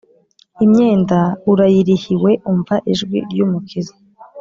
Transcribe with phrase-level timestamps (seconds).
[0.65, 1.19] Imyenda
[1.51, 3.93] urayirihiwe umva ijwi ry’umukiza